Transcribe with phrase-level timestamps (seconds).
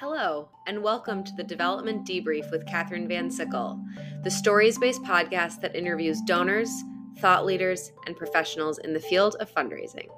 [0.00, 3.78] Hello, and welcome to the Development Debrief with Katherine Van Sickle,
[4.24, 6.70] the stories based podcast that interviews donors,
[7.18, 10.08] thought leaders, and professionals in the field of fundraising.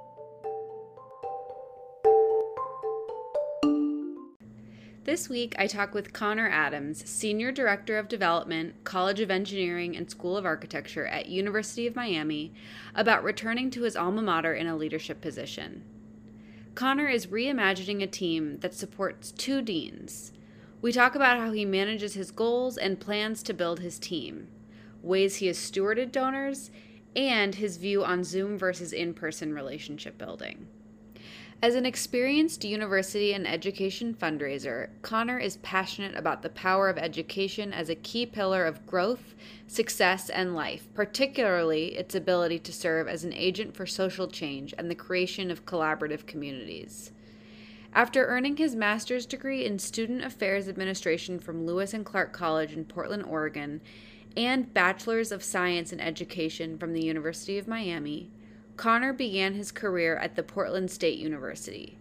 [5.02, 10.08] This week, I talk with Connor Adams, Senior Director of Development, College of Engineering and
[10.08, 12.54] School of Architecture at University of Miami,
[12.94, 15.82] about returning to his alma mater in a leadership position.
[16.74, 20.32] Connor is reimagining a team that supports two deans.
[20.80, 24.48] We talk about how he manages his goals and plans to build his team,
[25.02, 26.70] ways he has stewarded donors,
[27.14, 30.66] and his view on Zoom versus in person relationship building.
[31.62, 37.72] As an experienced university and education fundraiser, Connor is passionate about the power of education
[37.72, 39.36] as a key pillar of growth,
[39.68, 44.90] success, and life, particularly its ability to serve as an agent for social change and
[44.90, 47.12] the creation of collaborative communities.
[47.94, 52.86] After earning his master's degree in Student Affairs Administration from Lewis and Clark College in
[52.86, 53.80] Portland, Oregon,
[54.36, 58.32] and Bachelor's of Science in Education from the University of Miami,
[58.76, 61.98] Connor began his career at the Portland State University.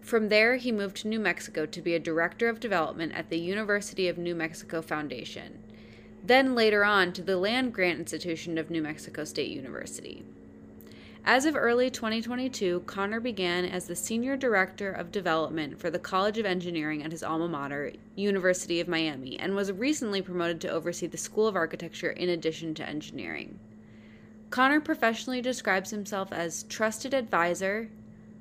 [0.00, 3.38] From there, he moved to New Mexico to be a director of development at the
[3.38, 5.62] University of New Mexico Foundation,
[6.24, 10.24] then later on to the Land Grant Institution of New Mexico State University.
[11.24, 16.38] As of early 2022, Connor began as the Senior Director of Development for the College
[16.38, 21.06] of Engineering at his alma mater, University of Miami, and was recently promoted to oversee
[21.06, 23.58] the School of Architecture in addition to engineering.
[24.50, 27.88] Connor professionally describes himself as trusted advisor,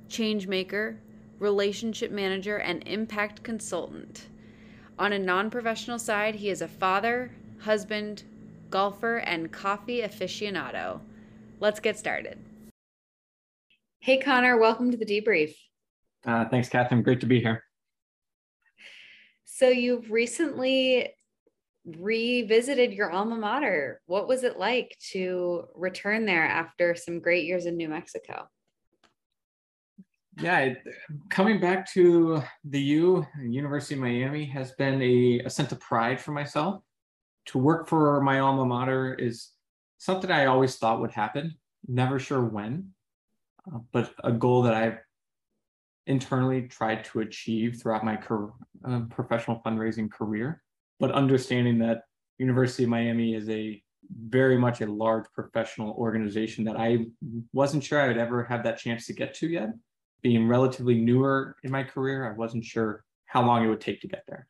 [0.10, 0.98] change maker,
[1.38, 4.26] relationship manager, and impact consultant.
[4.98, 8.24] On a non professional side, he is a father, husband,
[8.72, 11.00] golfer, and coffee aficionado.
[11.60, 12.40] Let's get started.
[14.00, 15.54] Hey, Connor, welcome to the debrief.
[16.26, 17.04] Uh, thanks, Katherine.
[17.04, 17.64] Great to be here.
[19.44, 21.10] So, you've recently
[21.86, 24.02] revisited your alma mater.
[24.06, 28.48] What was it like to return there after some great years in New Mexico?
[30.40, 30.84] Yeah, it,
[31.30, 36.20] coming back to the U, University of Miami, has been a, a sense of pride
[36.20, 36.82] for myself.
[37.48, 39.50] To work for my alma mater is
[39.98, 41.56] something I always thought would happen,
[41.88, 42.92] never sure when,
[43.74, 45.00] uh, but a goal that I've
[46.08, 48.52] internally tried to achieve throughout my career,
[48.86, 50.64] uh, professional fundraising career
[51.00, 52.04] but understanding that
[52.38, 53.82] University of Miami is a
[54.28, 57.06] very much a large professional organization that I
[57.54, 59.70] wasn't sure I would ever have that chance to get to yet.
[60.22, 64.08] Being relatively newer in my career, I wasn't sure how long it would take to
[64.08, 64.48] get there.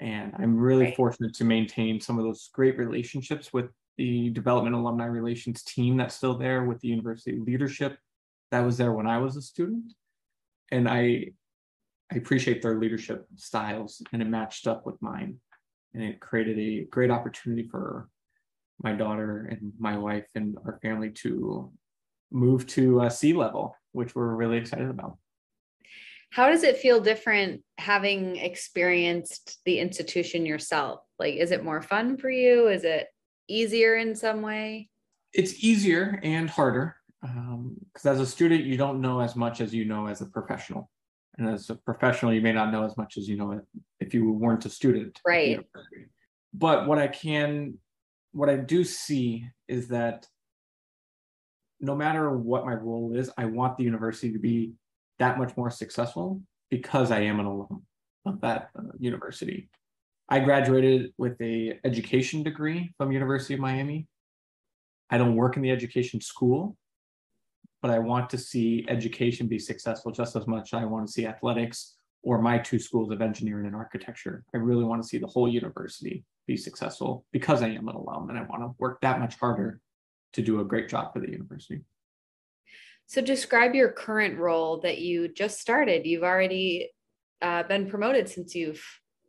[0.00, 0.96] And I'm really right.
[0.96, 3.66] fortunate to maintain some of those great relationships with
[3.98, 7.98] the development alumni relations team that's still there, with the university leadership
[8.50, 9.92] that was there when I was a student.
[10.70, 11.32] And I
[12.10, 15.38] I appreciate their leadership styles and it matched up with mine
[15.94, 18.08] and it created a great opportunity for
[18.82, 21.70] my daughter and my wife and our family to
[22.30, 25.18] move to a sea level, which we're really excited about.
[26.30, 31.00] How does it feel different having experienced the institution yourself?
[31.18, 32.68] Like, is it more fun for you?
[32.68, 33.08] Is it
[33.48, 34.88] easier in some way?
[35.34, 39.74] It's easier and harder because um, as a student, you don't know as much as
[39.74, 40.90] you know as a professional
[41.38, 43.60] and as a professional you may not know as much as you know
[44.02, 45.60] if you weren't a student right
[46.52, 47.74] but what i can
[48.32, 50.26] what i do see is that
[51.80, 54.72] no matter what my role is i want the university to be
[55.18, 57.82] that much more successful because i am an alum
[58.26, 59.68] of that uh, university
[60.28, 64.06] i graduated with a education degree from university of miami
[65.10, 66.76] i don't work in the education school
[67.82, 70.72] but I want to see education be successful just as much.
[70.72, 74.44] I want to see athletics or my two schools of engineering and architecture.
[74.54, 78.30] I really want to see the whole university be successful because I am an alum
[78.30, 79.80] and I want to work that much harder
[80.34, 81.82] to do a great job for the university.
[83.06, 86.06] So, describe your current role that you just started.
[86.06, 86.90] You've already
[87.42, 88.82] uh, been promoted since you've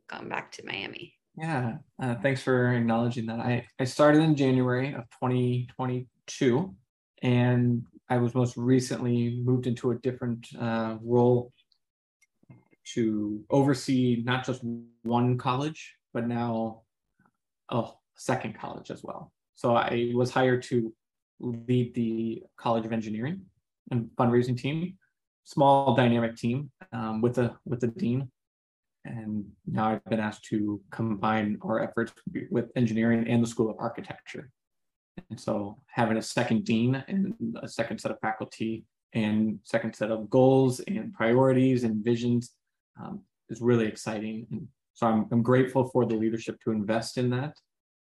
[0.09, 1.15] gone back to Miami.
[1.35, 3.39] Yeah, uh, thanks for acknowledging that.
[3.39, 6.75] I, I started in January of 2022
[7.23, 11.51] and I was most recently moved into a different uh, role
[12.93, 14.61] to oversee not just
[15.03, 16.81] one college, but now
[17.69, 19.31] a second college as well.
[19.55, 20.93] So I was hired to
[21.39, 23.41] lead the College of Engineering
[23.91, 24.97] and fundraising team,
[25.43, 28.29] small dynamic team um, with the with the dean,
[29.05, 32.13] and now I've been asked to combine our efforts
[32.49, 34.49] with engineering and the School of Architecture.
[35.29, 40.09] And so having a second dean and a second set of faculty and second set
[40.09, 42.51] of goals and priorities and visions,
[43.01, 44.47] um, is really exciting.
[44.51, 47.57] And so I'm, I'm grateful for the leadership to invest in that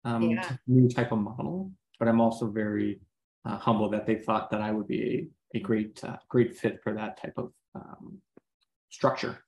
[0.05, 0.55] um, Yeah.
[0.67, 2.99] new type of model, but I'm also very
[3.45, 6.81] uh, humble that they thought that I would be a, a great, uh, great fit
[6.83, 8.21] for that type of um,
[8.89, 9.39] structure.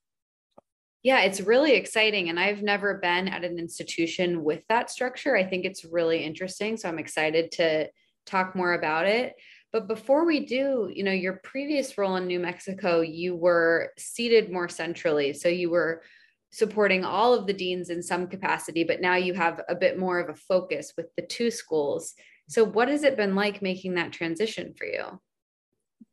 [1.02, 2.30] Yeah, it's really exciting.
[2.30, 5.36] And I've never been at an institution with that structure.
[5.36, 6.76] I think it's really interesting.
[6.76, 7.88] So I'm excited to
[8.26, 9.34] talk more about it.
[9.72, 14.52] But before we do, you know, your previous role in New Mexico, you were seated
[14.52, 15.34] more centrally.
[15.34, 16.02] So you were
[16.52, 20.20] supporting all of the deans in some capacity, but now you have a bit more
[20.20, 22.16] of a focus with the two schools.
[22.48, 25.22] So what has it been like making that transition for you?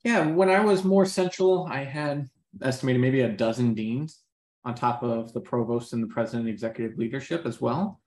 [0.04, 2.28] Yeah, when I was more central, I had
[2.62, 4.20] estimated maybe a dozen deans
[4.64, 8.00] on top of the provost and the president executive leadership as well.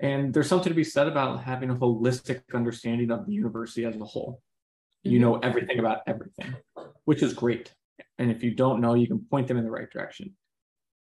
[0.00, 3.94] And there's something to be said about having a holistic understanding of the university as
[3.94, 4.42] a whole.
[5.02, 5.22] You Mhm.
[5.22, 6.54] know everything about everything,
[7.04, 7.74] which is great.
[8.18, 10.36] And if you don't know, you can point them in the right direction.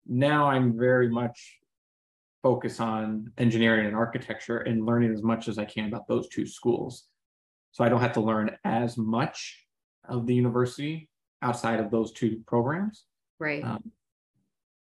[0.06, 1.58] Now I'm very much
[2.42, 6.46] focused on engineering and architecture and learning as much as I can about those two
[6.46, 7.08] schools.
[7.72, 9.66] So I don't have to learn as much
[10.04, 11.10] of the university
[11.42, 13.06] outside of those two programs.
[13.38, 13.62] Right.
[13.62, 13.92] Um,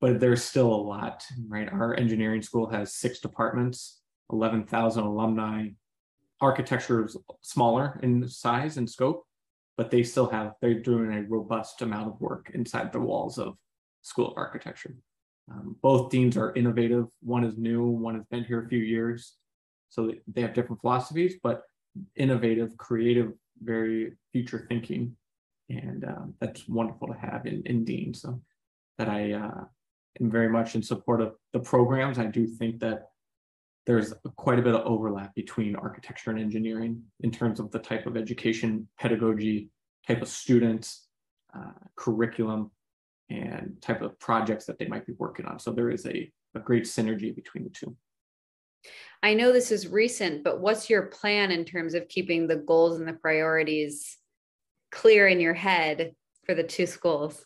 [0.01, 1.71] but there's still a lot, right?
[1.73, 4.01] Our engineering school has six departments,
[4.31, 5.69] 11,000 alumni.
[6.43, 9.25] Architecture is smaller in size and scope,
[9.77, 13.57] but they still have, they're doing a robust amount of work inside the walls of
[14.03, 14.97] School of Architecture.
[15.51, 17.07] Um, both deans are innovative.
[17.23, 19.37] One is new, one has been here a few years.
[19.89, 21.63] So they- have different philosophies, but
[22.17, 25.17] innovative, creative, very future thinking.
[25.69, 28.15] And um, that's wonderful to have in, in Dean.
[28.15, 28.43] So
[28.99, 29.65] that I uh,
[30.21, 32.19] am very much in support of the programs.
[32.19, 33.12] I do think that
[33.87, 38.07] there's quite a bit of overlap between architecture and engineering in terms of the type
[38.07, 39.71] of education, pedagogy,
[40.07, 41.09] type of students,
[41.57, 42.71] uh, curriculum,
[43.29, 45.59] and type of projects that they might be working on.
[45.59, 47.97] So there is a, a great synergy between the two.
[49.23, 52.99] I know this is recent, but what's your plan in terms of keeping the goals
[52.99, 54.19] and the priorities
[54.91, 56.15] clear in your head
[56.45, 57.45] for the two schools?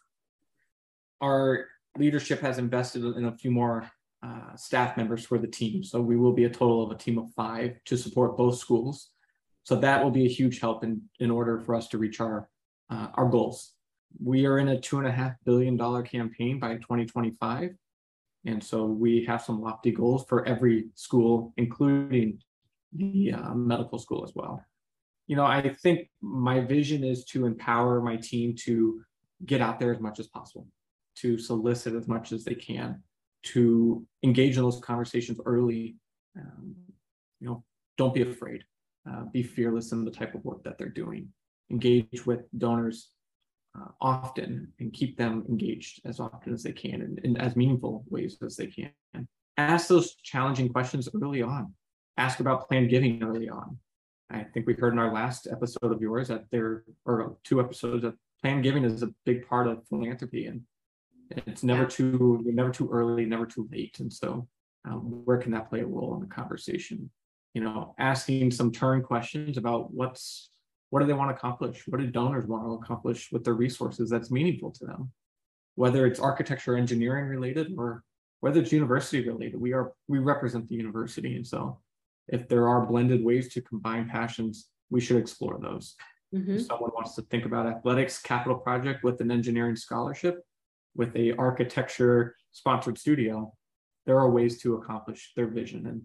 [1.21, 1.67] Our
[1.97, 3.91] leadership has invested in a few more
[4.27, 5.85] uh, staff members for the team.
[5.85, 9.11] So we will be a total of a team of five to support both schools.
[9.63, 12.49] So that will be a huge help in, in order for us to reach our,
[12.91, 13.73] uh, our goals.
[14.23, 17.75] We are in a two and a half billion dollar campaign by 2025.
[18.47, 22.39] And so we have some lofty goals for every school, including
[22.93, 24.65] the uh, medical school as well.
[25.27, 29.03] You know, I think my vision is to empower my team to
[29.45, 30.69] get out there as much as possible,
[31.17, 33.03] to solicit as much as they can,
[33.53, 35.97] to engage in those conversations early.
[36.39, 36.75] Um,
[37.41, 37.65] you know,
[37.97, 38.65] don't be afraid.
[39.09, 41.29] Uh, be fearless in the type of work that they're doing.
[41.71, 43.11] Engage with donors
[43.79, 48.05] uh, often and keep them engaged as often as they can and in as meaningful
[48.09, 48.91] ways as they can.
[49.57, 51.73] Ask those challenging questions early on.
[52.19, 53.79] Ask about planned giving early on.
[54.29, 58.03] I think we heard in our last episode of yours that there or two episodes
[58.03, 60.63] that planned giving is a big part of philanthropy and
[61.31, 61.89] it's never Yeah.
[61.89, 64.01] too never too early, never too late.
[64.01, 64.49] And so
[64.85, 67.11] um, where can that play a role in the conversation?
[67.55, 70.51] You know, asking some turn questions about what's
[70.91, 71.83] what do they want to accomplish?
[71.89, 75.13] What do donors want to accomplish with their resources that's meaningful to them?
[75.75, 78.05] Whether it's architecture, engineering related, or
[78.41, 81.81] whether it's university related, we are we represent the university, and so
[82.29, 85.97] if there are blended ways to combine passions, we should explore those.
[86.35, 86.57] Mhm.
[86.57, 90.45] If someone wants to think about athletics capital project with an engineering scholarship,
[90.97, 93.53] with a architecture sponsored studio,
[94.07, 96.03] there are ways to accomplish their vision and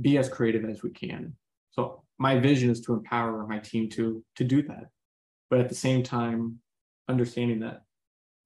[0.00, 1.34] be as creative as we can.
[1.72, 4.88] So my vision is to empower my team to to do that,
[5.48, 6.58] but at the same time,
[7.08, 7.82] understanding that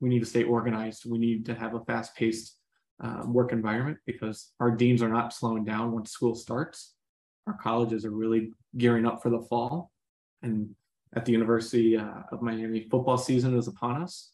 [0.01, 1.05] we need to stay organized.
[1.07, 2.57] We need to have a fast paced
[3.03, 6.95] uh, work environment because our deans are not slowing down once school starts.
[7.47, 9.91] Our colleges are really gearing up for the fall,
[10.43, 10.75] and
[11.15, 14.31] at the University uh, of Miami, football season is upon us,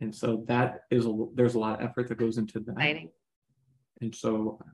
[0.00, 2.72] and so that is a, there's a lot of effort that goes into that.
[2.72, 3.10] Exciting.
[4.00, 4.70] And so uh,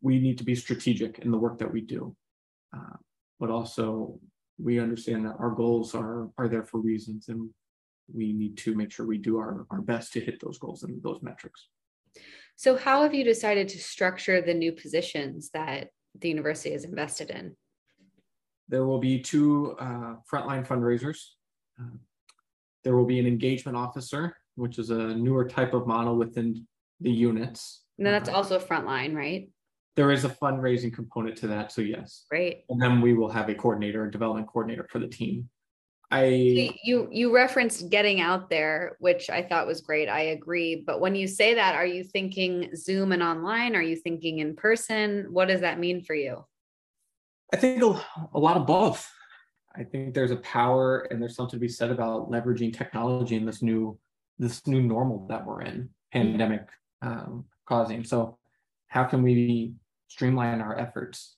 [0.00, 2.14] we need to be strategic in the work that we do.
[2.74, 2.96] Uh,
[3.40, 4.18] but also
[4.58, 7.50] we understand that our goals are are there for reasons and
[8.12, 11.02] we need to make sure we do our, our best to hit those goals and
[11.02, 11.68] those metrics.
[12.54, 15.88] So, how have you decided to structure the new positions that
[16.18, 17.54] the university is invested in?
[18.68, 21.18] There will be two uh, frontline fundraisers.
[21.80, 21.98] Uh,
[22.86, 26.64] there will be an engagement officer, which is a newer type of model within
[27.00, 27.82] the units.
[27.98, 29.50] And that's Uh, also frontline, right?
[29.96, 32.26] there is a fundraising component to that, so yes.
[32.28, 32.64] Great.
[32.68, 35.48] And then we will have a coordinator, a development coordinator for the team.
[36.10, 36.24] I
[36.84, 40.08] you you referenced getting out there, which I thought was great.
[40.08, 40.84] I agree.
[40.86, 43.74] But when you say that, are you thinking Zoom and online?
[43.74, 45.32] Are you thinking in person?
[45.32, 46.44] What does that mean for you?
[47.52, 48.00] I think a,
[48.34, 49.10] a lot of both.
[49.76, 53.44] I think there's a power and there's something to be said about leveraging technology in
[53.44, 53.98] this new
[54.38, 56.68] this new normal that we're in, pandemic
[57.00, 58.04] um, causing.
[58.04, 58.38] So,
[58.88, 59.74] how can we
[60.08, 61.36] streamline our efforts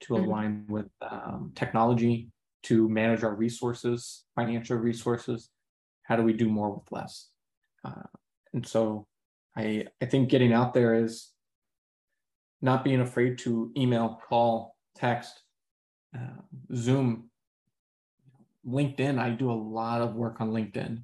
[0.00, 0.24] to Mhm.
[0.24, 2.30] align with um, technology
[2.64, 5.50] to manage our resources, financial resources?
[6.02, 7.30] How do we do more with less?
[7.84, 8.08] Uh,
[8.52, 9.06] and so,
[9.56, 11.32] I I think getting out there is
[12.60, 15.42] not being afraid to email, call, text,
[16.14, 16.42] uh,
[16.74, 17.30] Zoom,
[18.66, 19.18] LinkedIn.
[19.18, 21.02] I do a lot of work on LinkedIn,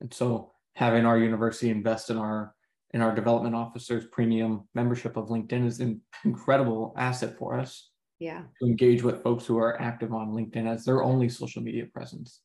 [0.00, 2.54] and so having our university invest in our
[2.92, 7.90] in our development officers premium membership of LinkedIn is an incredible asset for us
[8.20, 8.44] Yeah.
[8.60, 12.40] to engage with folks who are active on LinkedIn as their only social media presence.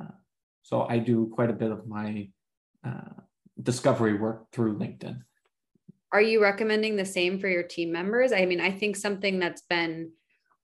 [0.00, 0.16] Uh,
[0.62, 2.30] so I do quite a bit of my
[2.84, 3.20] uh,
[3.62, 5.20] discovery work through LinkedIn.
[6.10, 8.32] Are you recommending the same for your team members?
[8.32, 10.10] I mean, I think something that's been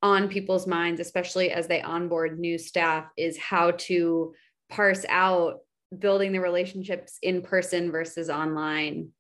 [0.03, 4.35] on people's minds, especially as they onboard new staff, is how to
[4.69, 5.61] parse out
[5.97, 9.11] building the relationships in person versus online.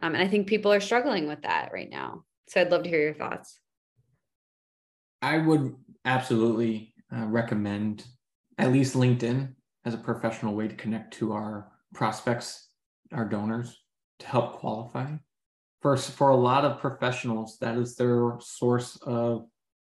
[0.00, 2.24] Um, and I think people are struggling with that right now.
[2.48, 3.58] So I'd love to hear your thoughts.
[5.20, 8.04] I would absolutely uh, recommend
[8.58, 9.54] at least LinkedIn
[9.84, 12.68] as a professional way to connect to our prospects,
[13.12, 13.82] our donors,
[14.20, 15.12] to help qualify.
[15.82, 19.46] First, for a lot of professionals, that is their source of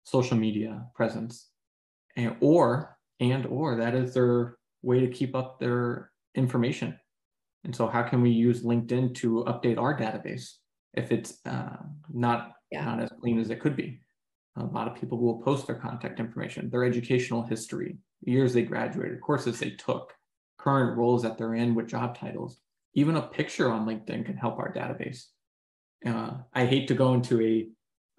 [0.09, 1.49] social media presence,
[2.15, 6.97] and or and or that is their way to keep up their information.
[7.63, 10.53] And so, how can we use LinkedIn to update our database
[10.93, 11.77] if it's uh,
[12.11, 12.85] not Yeah.
[12.85, 14.01] not as clean as it could be?
[14.55, 19.21] A lot of people will post their contact information, their educational history, years they graduated,
[19.21, 20.13] courses they took,
[20.57, 22.59] current roles that they're in with job titles.
[22.93, 25.25] Even a picture on LinkedIn can help our database.
[26.05, 27.67] Uh, I hate to go into a,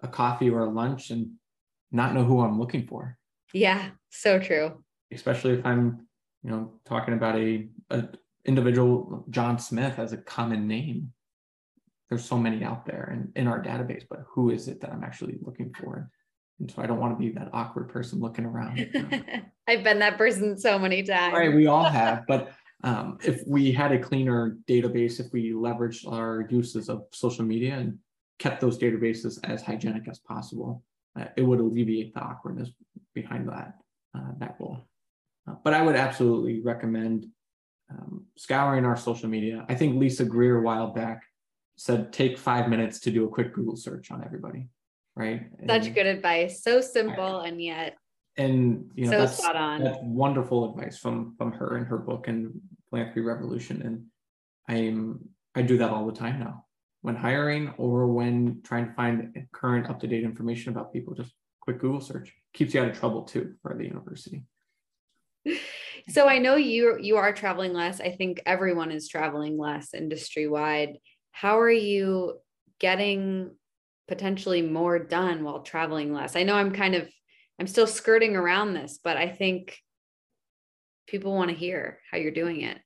[0.01, 1.31] a coffee or a lunch and
[1.91, 3.17] not know who I'm looking for,
[3.53, 4.83] Yeah, so true.
[5.11, 6.07] especially if I'm,
[6.43, 8.07] you know, talking about a, a
[8.45, 11.13] individual John Smith as a common name.
[12.09, 15.03] There's so many out there in, in our database, but who is it that I'm
[15.03, 16.09] actually looking for?
[16.59, 18.77] And so I don't want to be that awkward person looking around.
[19.67, 21.33] I've been that person so many times.
[21.33, 22.51] right, we all have, but
[22.83, 27.75] um, if we had a cleaner database, if we leveraged our uses of social media
[27.75, 27.97] and
[28.39, 30.83] kept those databases as hygienic as possible,
[31.19, 32.69] uh, it would alleviate the awkwardness
[33.13, 33.73] behind that
[34.15, 34.77] uh, that role.
[35.47, 37.27] Uh, but I would absolutely recommend
[37.89, 39.65] um, scouring our social media.
[39.69, 41.23] I think Lisa Greer a while back
[41.77, 44.67] said take five minutes to do a quick Google search on everybody,
[45.15, 45.47] right?
[45.67, 46.63] Such And- good advice.
[46.63, 47.97] So simple and yet
[48.37, 49.83] and you know so that's spot on.
[49.83, 52.51] that's wonderful advice from from her in her book and
[52.89, 54.05] philanthropy revolution and
[54.69, 55.19] i'm
[55.55, 56.65] i do that all the time now
[57.01, 62.01] when hiring or when trying to find current up-to-date information about people just quick google
[62.01, 64.43] search keeps you out of trouble too for the university
[66.09, 68.01] So I know you you are traveling less.
[68.01, 70.97] I think everyone is traveling less industry wide.
[71.31, 72.39] How are you
[72.79, 73.55] getting
[74.07, 76.35] potentially more done while traveling less?
[76.35, 77.07] I know I'm kind of
[77.59, 79.77] I'm still skirting around this, but I think
[81.07, 82.79] people want to hear how you're doing it.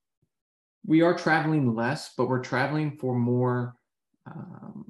[0.86, 3.76] we are traveling less but we're traveling for more
[4.26, 4.86] um,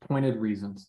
[0.00, 0.88] pointed reasons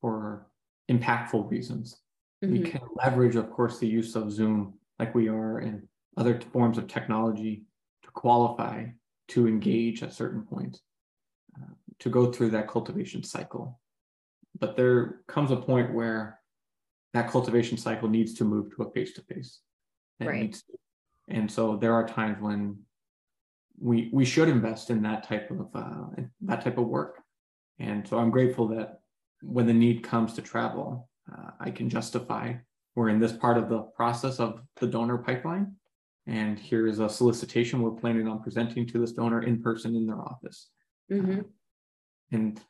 [0.00, 0.50] for
[0.90, 2.02] impactful reasons
[2.42, 2.66] we Mhm.
[2.66, 6.86] can leverage, of course, the use of Zoom like we are in other forms of
[6.86, 7.64] technology
[8.02, 8.90] to qualify,
[9.28, 10.82] to engage at certain points,
[11.56, 13.80] uh, to go through that cultivation cycle.
[14.58, 16.40] But there comes a point where
[17.12, 19.60] that cultivation cycle needs to move to a face to face.
[20.20, 20.60] Right.
[21.28, 22.84] And so there are times when
[23.78, 27.21] we we should invest in that type of uh, that type of work.
[27.78, 29.00] And so I'm grateful that
[29.42, 32.54] when the need comes to travel, uh, I can justify
[32.94, 35.74] we're in this part of the process of the donor pipeline.
[36.26, 40.06] And here is a solicitation we're planning on presenting to this donor in person in
[40.06, 40.70] their office.
[41.10, 41.46] Mhm.
[42.32, 42.60] And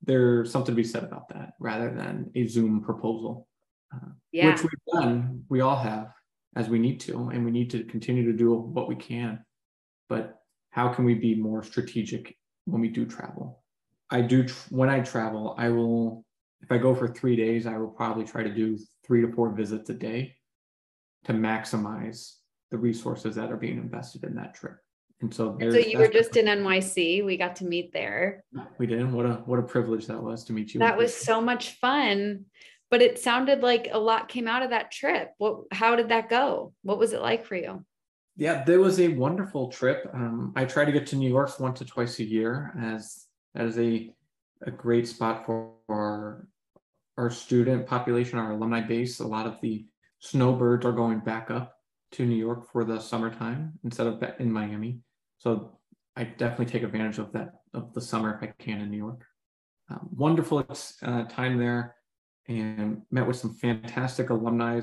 [0.00, 3.48] there's something to be said about that rather than a Zoom proposal,
[4.30, 4.52] Yeah.
[4.52, 6.14] which we've done, we all have
[6.54, 9.44] as we need to, and we need to continue to do what we can.
[10.08, 13.61] But how can we be more strategic when we do travel?
[14.12, 16.24] I do, tr- when I travel, I will,
[16.60, 19.50] if I go for three days, I will probably try to do three to four
[19.50, 20.36] visits a day
[21.24, 22.34] to maximize
[22.70, 24.76] the resources that are being invested in that trip.
[25.22, 27.24] And so so you were just in NYC.
[27.24, 28.44] We got to meet there.
[28.78, 29.10] We did.
[29.12, 30.80] What a what a privilege that was to meet you.
[30.80, 32.46] That was so much fun.
[32.90, 35.30] but it sounded like a lot came out of that trip.
[35.38, 36.74] What, how did that go?
[36.82, 37.84] What was it like for you?
[38.36, 40.10] Yeah, there was a wonderful trip.
[40.12, 43.66] Um, I try to get to New York once or twice a year as that
[43.66, 44.14] is a
[44.66, 46.46] a great spot for our,
[47.18, 49.20] our student population, our alumni base.
[49.20, 49.86] A lot of the
[50.20, 51.74] snowbirds are going back up
[52.12, 55.00] to New York for the summertime instead of in Miami.
[55.38, 55.78] So
[56.16, 59.24] I definitely take advantage of that of the summer if I can in New York.
[59.90, 60.64] Um, wonderful
[61.02, 61.96] uh, time there,
[62.48, 64.80] and met with some fantastic alumni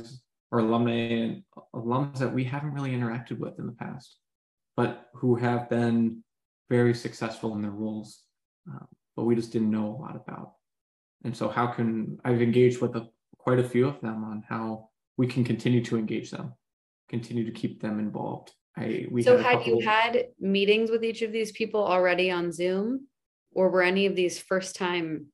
[0.51, 4.17] or alumni and alums that we haven't really interacted with in the past,
[4.75, 6.23] but who have been
[6.69, 8.23] very successful in their roles,
[8.73, 8.85] uh,
[9.15, 10.53] but we just didn't know a lot about.
[11.23, 13.07] And so, how can I've engaged with a,
[13.37, 16.53] quite a few of them on how we can continue to engage them,
[17.09, 18.53] continue to keep them involved.
[18.77, 22.53] I we so had, had you had meetings with each of these people already on
[22.53, 23.07] Zoom,
[23.51, 25.25] or were any of these first time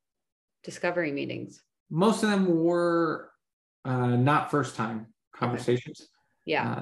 [0.63, 1.61] discovery meetings?
[1.91, 3.29] Most of them were
[3.83, 6.01] uh, not first time conversations.
[6.01, 6.09] Okay.
[6.45, 6.71] Yeah.
[6.71, 6.81] Uh,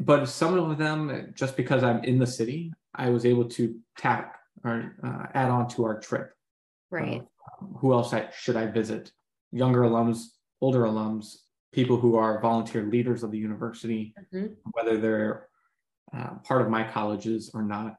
[0.00, 4.36] but some of them, just because I'm in the city, I was able to tap
[4.64, 6.32] or uh, add on to our trip.
[6.90, 7.22] Right.
[7.22, 9.12] Uh, who else I, should I visit?
[9.50, 10.24] Younger alums,
[10.60, 11.36] older alums,
[11.72, 14.52] people who are volunteer leaders of the university, mm-hmm.
[14.72, 15.48] whether they're
[16.16, 17.96] uh, part of my colleges or not.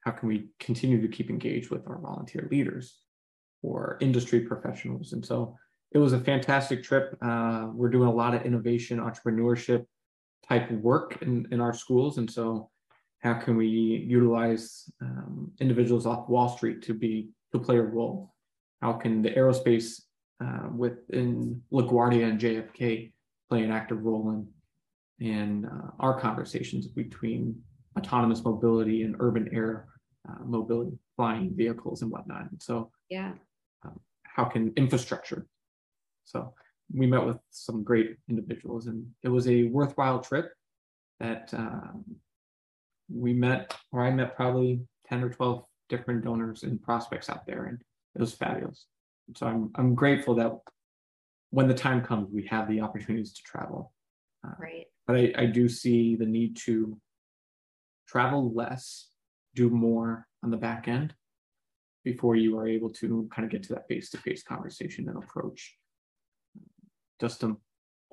[0.00, 2.98] How can we continue to keep engaged with our volunteer leaders
[3.62, 5.12] or industry professionals?
[5.12, 5.56] And so
[5.92, 7.16] it was a fantastic trip.
[7.20, 9.84] Uh, we're doing a lot of innovation, entrepreneurship
[10.48, 12.18] type work in, in our schools.
[12.18, 12.70] And so
[13.20, 18.34] how can we utilize um, individuals off Wall Street to be to play a role?
[18.80, 20.02] How can the aerospace
[20.42, 23.12] uh, within LaGuardia and JFK
[23.48, 24.48] play an active role in
[25.26, 27.60] in uh, our conversations between
[27.98, 29.86] autonomous mobility and urban air
[30.28, 32.50] uh, mobility, flying vehicles and whatnot?
[32.50, 33.32] And so, yeah,
[33.84, 35.46] um, how can infrastructure
[36.30, 36.54] so
[36.92, 40.52] we met with some great individuals, and it was a worthwhile trip.
[41.18, 42.04] That um,
[43.12, 47.64] we met, or I met probably ten or twelve different donors and prospects out there,
[47.64, 47.80] and
[48.14, 48.86] it was fabulous.
[49.36, 50.52] So I'm I'm grateful that
[51.50, 53.92] when the time comes, we have the opportunities to travel.
[54.46, 54.86] Uh, right.
[55.06, 56.98] But I, I do see the need to
[58.06, 59.08] travel less,
[59.54, 61.14] do more on the back end
[62.04, 65.76] before you are able to kind of get to that face-to-face conversation and approach
[67.20, 67.60] just to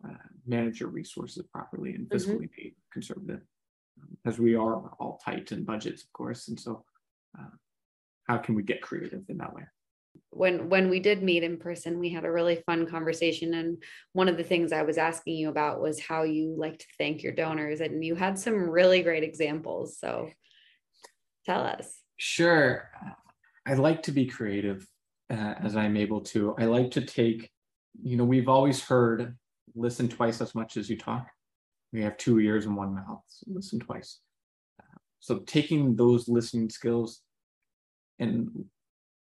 [0.04, 0.14] uh,
[0.46, 2.18] manage your resources properly and mm-hmm.
[2.18, 2.56] fiscally mm-hmm.
[2.56, 3.42] be conservative,
[4.26, 6.48] as we are all tight in budgets, of course.
[6.48, 6.84] And so,
[7.38, 7.50] uh,
[8.28, 9.64] how can we get creative in that way?
[10.32, 13.82] When when we did meet in person, we had a really fun conversation, and
[14.14, 17.24] one of the things I was asking you about was how you like to thank
[17.24, 19.98] your donors, and you had some really great examples.
[20.00, 20.30] So,
[21.46, 22.02] tell us.
[22.18, 22.90] Sure,
[23.66, 24.88] I like to be creative
[25.30, 26.56] uh, as I'm able to.
[26.58, 27.52] I like to take
[28.02, 29.36] you know, we've always heard
[29.76, 31.28] listen twice as much as you talk.
[31.94, 34.20] We have two ears and one mouth, so listen twice.
[35.20, 37.22] So taking those listening skills
[38.20, 38.66] and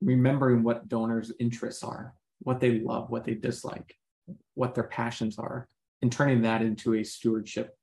[0.02, 3.96] remembering what donors' interests are, what they love, what they dislike,
[4.54, 5.68] what their passions are,
[6.02, 7.76] and turning that into a stewardship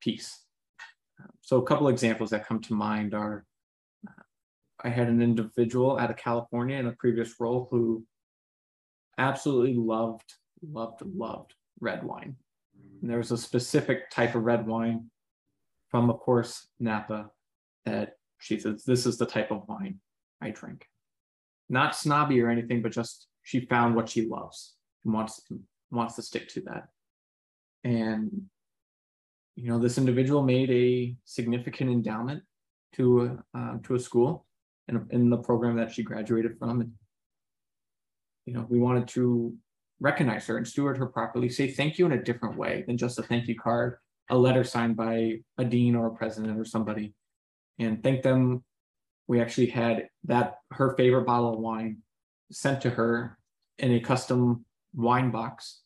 [0.00, 0.44] piece.
[1.40, 3.44] So a couple examples that come to mind are
[4.82, 8.04] I had an individual out of California in a previous role who
[9.18, 12.36] absolutely loved, loved, loved red wine.
[13.00, 15.10] And there was a specific type of red wine
[15.90, 17.30] from, of course, Napa
[17.84, 20.00] that she says, This is the type of wine
[20.40, 20.86] I drink.
[21.68, 26.16] Not snobby or anything, but just she found what she loves and wants to, wants
[26.16, 26.88] to stick to that.
[27.84, 28.30] And
[29.56, 32.42] you know, this individual made a significant endowment
[32.94, 34.46] to uh, to a school
[34.88, 36.82] in, in the program that she graduated from.
[36.82, 36.92] And
[38.44, 39.54] you know, we wanted to
[40.00, 43.18] recognize her and steward her properly, say thank you in a different way than just
[43.18, 43.96] a thank you card,
[44.30, 47.14] a letter signed by a dean or a president or somebody,
[47.78, 48.62] and thank them.
[49.28, 51.98] We actually had that her favorite bottle of wine
[52.52, 53.38] sent to her
[53.78, 55.82] in a custom wine box.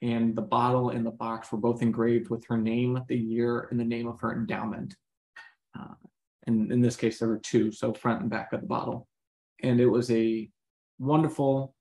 [0.00, 3.80] And the bottle and the box were both engraved with her name, the year, and
[3.80, 4.94] the name of her endowment.
[5.78, 5.94] Uh,
[6.46, 9.08] and in this case, there were two, so front and back of the bottle.
[9.62, 10.48] And it was a
[10.98, 11.74] wonderful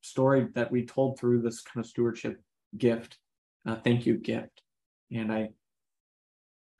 [0.00, 2.40] story that we told through this kind of stewardship
[2.76, 3.18] gift,
[3.66, 4.62] uh, thank you gift.
[5.12, 5.50] And I,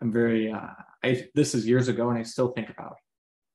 [0.00, 0.68] I'm very, uh,
[1.04, 2.96] I, this is years ago and I still think about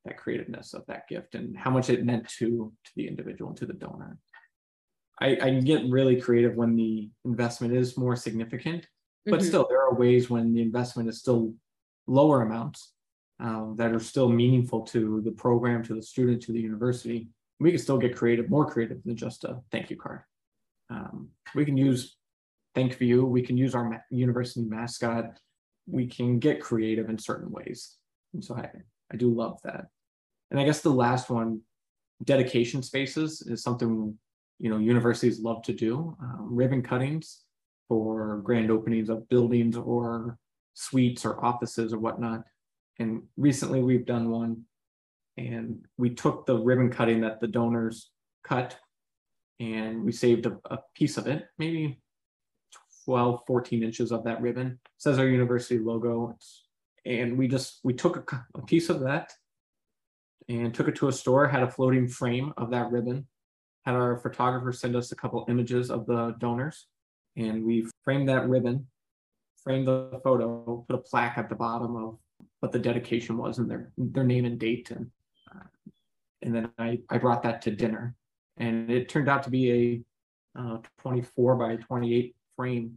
[0.05, 3.57] that creativeness of that gift and how much it meant to, to the individual and
[3.57, 4.17] to the donor.
[5.19, 8.85] I, I get really creative when the investment is more significant,
[9.25, 9.47] but mm-hmm.
[9.47, 11.53] still there are ways when the investment is still
[12.05, 12.91] lower amounts
[13.39, 17.71] um, that are still meaningful to the program, to the student, to the university we
[17.71, 20.21] can still get creative, more creative than just a thank you card.
[20.89, 22.17] Um, we can use
[22.75, 25.39] ThankView, we can use our ma- university mascot,
[25.87, 27.95] we can get creative in certain ways.
[28.33, 28.69] And so I,
[29.11, 29.85] I do love that.
[30.51, 31.61] And I guess the last one,
[32.23, 34.17] dedication spaces is something
[34.59, 36.15] you know universities love to do.
[36.21, 37.41] Um, ribbon cuttings
[37.87, 40.37] for grand openings of buildings or
[40.73, 42.43] suites or offices or whatnot.
[42.99, 44.63] And recently we've done one
[45.37, 48.11] and we took the ribbon cutting that the donors
[48.43, 48.77] cut
[49.59, 51.99] and we saved a, a piece of it, maybe
[53.05, 54.67] 12, 14 inches of that ribbon.
[54.67, 56.33] It says our university logo.
[56.35, 56.65] It's,
[57.05, 59.31] and we just, we took a, a piece of that
[60.49, 63.27] and took it to a store, had a floating frame of that ribbon,
[63.85, 66.87] had our photographer send us a couple images of the donors,
[67.35, 68.87] and we framed that ribbon,
[69.63, 72.17] framed the photo, put a plaque at the bottom of
[72.59, 75.09] what the dedication was and their their name and date, and
[76.41, 78.15] and then I I brought that to dinner,
[78.57, 80.03] and it turned out to be
[80.55, 82.95] a uh, 24 by 28 frame.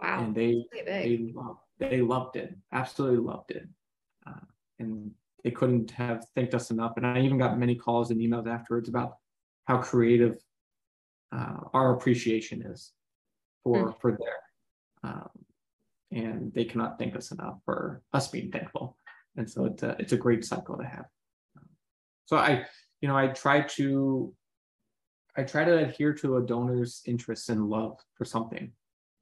[0.00, 0.24] Wow.
[0.24, 3.68] And they they loved, they loved it, absolutely loved it,
[4.26, 4.44] uh,
[4.78, 5.10] and
[5.42, 6.92] they couldn't have thanked us enough.
[6.96, 9.16] And I even got many calls and emails afterwards about
[9.66, 10.36] how creative
[11.32, 12.92] uh, our appreciation is
[13.62, 14.00] for mm.
[14.00, 15.28] for their um,
[16.12, 18.96] and they cannot thank us enough for us being thankful
[19.36, 21.06] and so it's a, it's a great cycle to have
[22.26, 22.64] so i
[23.00, 24.32] you know i try to
[25.36, 28.72] i try to adhere to a donor's interest and love for something.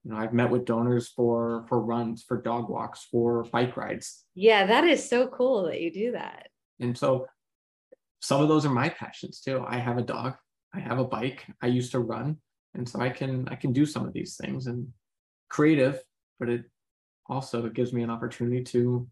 [0.04, 4.24] You know i've met with donors for for runs for dog walks for bike rides.
[4.34, 6.48] Yeah that is so cool that you do that.
[6.80, 7.26] And so
[8.20, 9.64] some of those are my passions too.
[9.66, 10.34] I have a dog,
[10.74, 12.36] I have a bike, I used to run,
[12.74, 14.88] and so I can I can do some of these things and
[15.48, 16.00] creative,
[16.38, 16.64] but it
[17.28, 19.06] also it gives me an opportunity to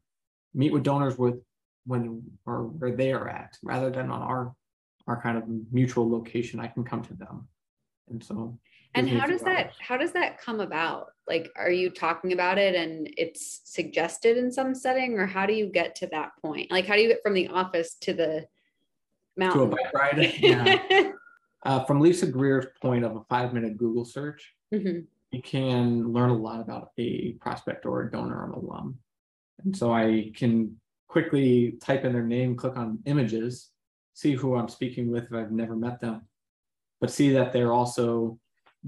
[0.55, 1.37] meet with donors with
[1.87, 4.55] when or where they are at rather than on our
[5.07, 6.61] our kind of mutual location.
[6.61, 7.49] I can come to them,
[8.09, 8.59] and so.
[8.93, 11.13] And how does that how does that come about?
[11.29, 15.53] Like, are you talking about it and it's suggested in some setting, or how do
[15.53, 16.73] you get to that point?
[16.73, 18.47] Like, how do you get from the office to the
[19.37, 19.61] mountain.
[19.61, 20.35] To a bike ride.
[20.39, 21.13] Yeah.
[21.65, 25.01] uh, from Lisa Greer's point of a five minute Google search, mm-hmm.
[25.31, 28.99] you can learn a lot about a prospect or a donor or an alum.
[29.65, 30.80] And so I can
[31.11, 33.71] quickly type in their name, click on images,
[34.15, 36.23] see who I'm speaking with if I've never met them,
[37.01, 38.39] but see that they're also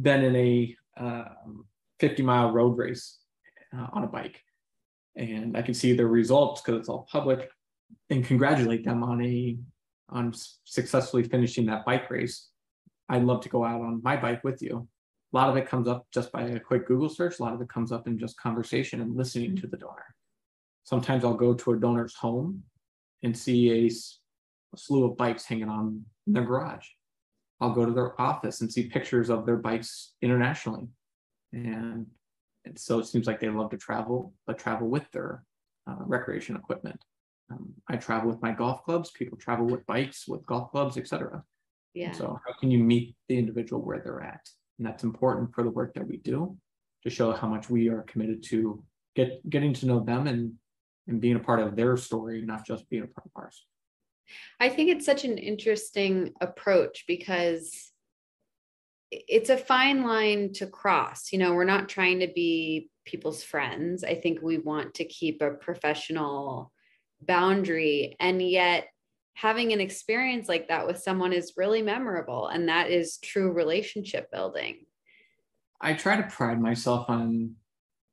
[0.01, 1.25] been in a uh,
[1.99, 3.19] 50 mile road race
[3.77, 4.41] uh, on a bike.
[5.17, 7.51] And I can see their results because it's all public
[8.09, 9.59] and congratulate them on a
[10.09, 10.33] on
[10.65, 12.51] successfully finishing that bike race,
[13.09, 14.87] I'd love to go out on my bike with you.
[15.33, 17.41] A lot of it comes up just by a quick Google search.
[17.41, 20.15] A lot of it comes up in just conversation and listening to the donor.
[20.85, 22.63] Sometimes I'll go to a donor's home
[23.23, 26.87] and see a, a slew of bikes hanging on in their garage.
[27.61, 30.89] I'll go to their office and see pictures of their bikes internationally.
[31.53, 32.07] And,
[32.65, 35.45] and so it seems like they love to travel, but travel with their
[35.89, 37.01] uh, recreation equipment.
[37.51, 39.11] Um, I travel with my golf clubs.
[39.11, 41.43] People travel with bikes, with golf clubs, etc.
[41.95, 42.09] Yeah.
[42.09, 44.49] And so how can you meet the individual where they're at?
[44.79, 46.57] And that's important for the work that we do
[47.05, 48.83] to show how much we are committed to
[49.15, 50.55] get getting to know them and
[51.09, 53.65] and being a part of their story, not just being a part of ours.
[54.61, 57.91] I think it's such an interesting approach because
[59.11, 61.33] it's a fine line to cross.
[61.33, 64.05] You know, we're not trying to be people's friends.
[64.05, 66.73] I think we want to keep a professional
[67.27, 68.89] boundary and yet
[69.35, 74.31] having an experience like that with someone is really memorable and that is true relationship
[74.31, 74.85] building
[75.81, 77.55] i try to pride myself on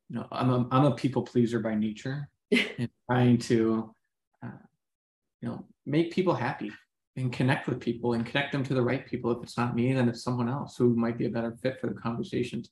[0.08, 3.94] you know i'm a, I'm a people pleaser by nature and trying to
[4.44, 4.48] uh,
[5.40, 6.72] you know make people happy
[7.16, 9.92] and connect with people and connect them to the right people if it's not me
[9.92, 12.70] then it's someone else who might be a better fit for the conversations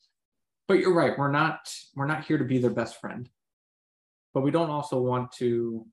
[0.67, 3.29] but you're right we're not we're not here to be their best friend
[4.35, 5.87] but we don't also want to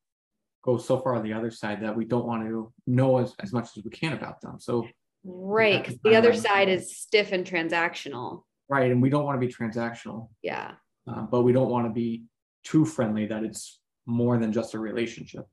[0.65, 3.53] go so far on the other side that we don't want to know as, as
[3.53, 4.59] much as we can about them.
[4.59, 4.87] So
[5.23, 8.41] right, because the other side is stiff and transactional.
[8.67, 10.29] Right, and we don't want to be transactional.
[10.41, 10.71] Yeah.
[11.07, 12.23] Uh, but we don't want to be
[12.65, 15.47] too friendly that it's more than just a relationship.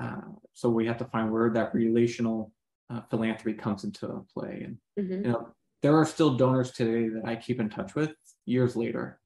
[0.00, 0.20] Uh,
[0.52, 2.52] so we have to find where that relational
[2.90, 4.64] uh, philanthropy comes into play.
[4.64, 5.24] And mm-hmm.
[5.24, 5.48] you know,
[5.82, 8.12] there are still donors today that I keep in touch with
[8.46, 9.20] years later.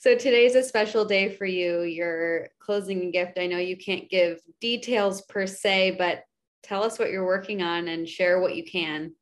[0.00, 1.82] So today's a special day for you.
[1.82, 3.38] Your closing gift.
[3.38, 6.24] I know you can't give details per se, but
[6.62, 9.14] tell us what you're working on and share what you can.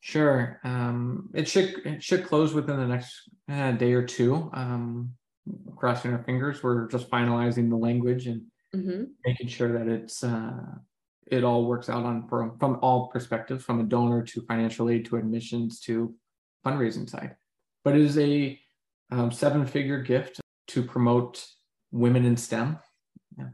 [0.00, 0.60] Sure.
[0.64, 4.50] Um, it should it should close within the next uh, day or two.
[4.52, 5.14] Um,
[5.76, 6.62] crossing our fingers.
[6.62, 8.42] We're just finalizing the language and
[8.74, 9.04] mm-hmm.
[9.24, 10.52] making sure that it's uh,
[11.26, 15.06] it all works out on from, from all perspectives, from a donor to financial aid
[15.06, 16.14] to admissions to
[16.64, 17.36] fundraising side.
[17.82, 18.58] But it is a
[19.10, 21.46] um, seven-figure gift to promote
[21.92, 22.78] women in STEM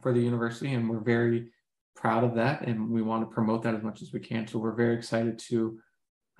[0.03, 1.50] for the university, and we're very
[1.96, 4.46] proud of that, and we want to promote that as much as we can.
[4.46, 5.79] So we're very excited to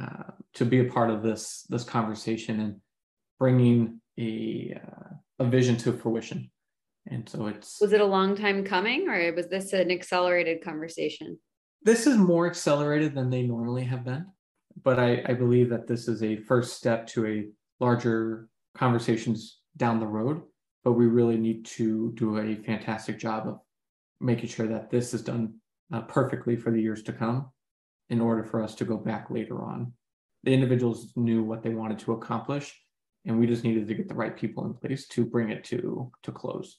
[0.01, 2.77] uh, to be a part of this this conversation and
[3.39, 6.51] bringing a uh, a vision to fruition.
[7.07, 11.39] And so it's was it a long time coming, or was this an accelerated conversation?
[11.83, 14.27] This is more accelerated than they normally have been,
[14.85, 17.49] but I, I believe that this is a first step to a
[17.81, 20.43] larger conversations down the road.
[20.85, 23.59] But we really need to do a fantastic job of
[24.21, 25.55] making sure that this is done
[25.93, 27.51] uh, perfectly for the years to come
[28.09, 29.93] in order for us to go back later on.
[30.45, 32.75] The individuals knew what they wanted to accomplish,
[33.27, 36.11] and we just needed to get the right people in place to bring it to
[36.23, 36.79] to close.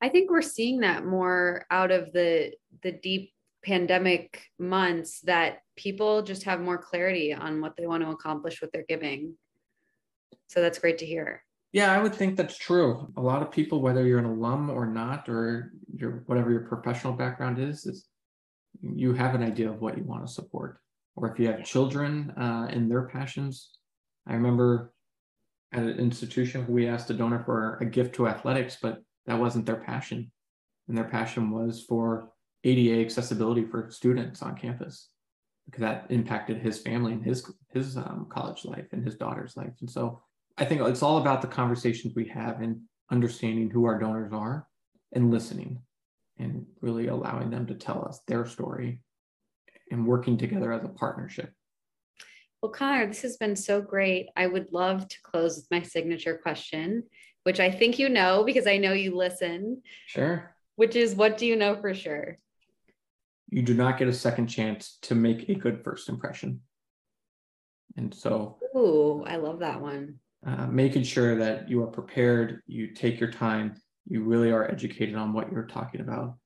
[0.00, 2.52] I think we're seeing that more out of the
[2.82, 3.32] the deep
[3.64, 8.70] pandemic months that people just have more clarity on what they want to accomplish with
[8.72, 9.34] their giving.
[10.48, 11.42] So that's great to hear.
[11.72, 13.12] Yeah, I would think that's true.
[13.16, 17.14] A lot of people, whether you're an alum or not, or your whatever your professional
[17.14, 18.06] background is, is
[18.80, 20.78] you have an idea of what you want to support.
[21.16, 23.70] Or if you have children uh, and their passions,
[24.26, 24.92] I remember
[25.74, 29.66] at an institution we asked a donor for a gift to athletics, but that wasn't
[29.66, 30.30] their passion,
[30.88, 32.30] and their passion was for
[32.62, 35.10] ADA accessibility for students on campus
[35.66, 39.72] because that impacted his family and his his um, college life and his daughter's life.
[39.80, 40.22] And so
[40.56, 44.66] I think it's all about the conversations we have and understanding who our donors are
[45.12, 45.80] and listening
[46.38, 49.00] and really allowing them to tell us their story
[49.90, 51.52] and working together as a partnership.
[52.64, 54.30] Well, Connor, this has been so great.
[54.36, 57.02] I would love to close with my signature question,
[57.42, 59.82] which I think you know because I know you listen.
[60.06, 60.56] Sure.
[60.76, 62.38] Which is what do you know for sure?
[63.50, 66.62] You do not get a second chance to make a good first impression.
[67.98, 72.94] And so, ooh, I love that one uh, making sure that you are prepared, you
[72.94, 73.74] take your time,
[74.08, 76.36] you really are educated on what you're talking about,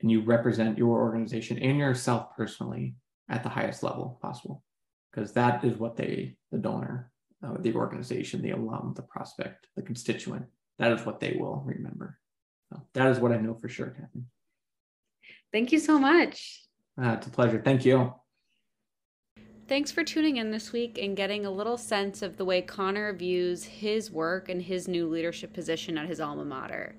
[0.00, 2.94] and you represent your organization and yourself personally
[3.28, 4.62] at the highest level possible.
[5.16, 7.10] Because that is what they, the donor,
[7.42, 10.44] uh, the organization, the alum, the prospect, the constituent,
[10.78, 12.18] that is what they will remember.
[12.70, 14.26] So that is what I know for sure, Katherine.
[15.52, 16.64] Thank you so much.
[17.02, 17.62] Uh, it's a pleasure.
[17.64, 18.12] Thank you.
[19.68, 23.14] Thanks for tuning in this week and getting a little sense of the way Connor
[23.14, 26.94] views his work and his new leadership position at his alma mater.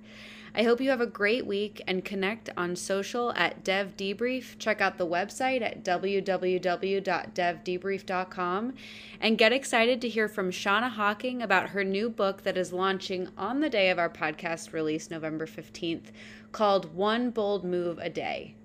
[0.57, 4.57] I hope you have a great week and connect on social at Dev Debrief.
[4.57, 8.73] Check out the website at www.devdebrief.com
[9.21, 13.27] and get excited to hear from Shauna Hawking about her new book that is launching
[13.37, 16.05] on the day of our podcast release, November 15th,
[16.51, 18.55] called One Bold Move a Day.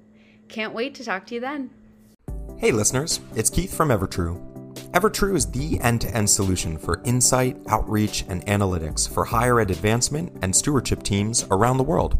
[0.48, 1.68] Can't wait to talk to you then.
[2.56, 4.51] Hey listeners, it's Keith from Evertrue.
[4.92, 9.70] Evertrue is the end to end solution for insight, outreach, and analytics for higher ed
[9.70, 12.18] advancement and stewardship teams around the world.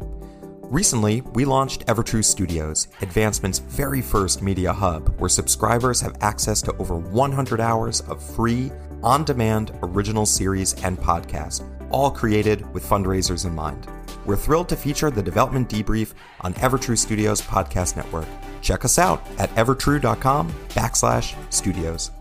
[0.62, 6.74] Recently, we launched Evertrue Studios, Advancement's very first media hub, where subscribers have access to
[6.78, 13.44] over 100 hours of free, on demand original series and podcasts, all created with fundraisers
[13.44, 13.86] in mind.
[14.24, 18.26] We're thrilled to feature the development debrief on Evertrue Studios podcast network.
[18.62, 22.12] Check us out at evertrue.com backslash studios.